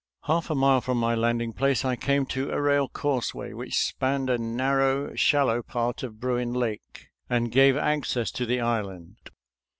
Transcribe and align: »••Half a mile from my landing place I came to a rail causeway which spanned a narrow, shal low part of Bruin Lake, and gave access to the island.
»••Half 0.33 0.49
a 0.49 0.55
mile 0.55 0.81
from 0.81 0.97
my 0.97 1.13
landing 1.13 1.53
place 1.53 1.85
I 1.85 1.95
came 1.95 2.25
to 2.25 2.49
a 2.49 2.59
rail 2.59 2.87
causeway 2.89 3.53
which 3.53 3.77
spanned 3.77 4.31
a 4.31 4.39
narrow, 4.39 5.13
shal 5.13 5.45
low 5.45 5.61
part 5.61 6.01
of 6.01 6.19
Bruin 6.19 6.53
Lake, 6.53 7.09
and 7.29 7.51
gave 7.51 7.77
access 7.77 8.31
to 8.31 8.47
the 8.47 8.61
island. 8.61 9.17